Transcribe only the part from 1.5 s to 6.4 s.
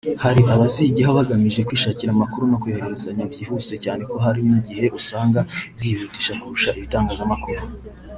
kwishakira amakuru no kuyohererezanya byihuse cyane ko hari n’igihe usanga ziyihutisha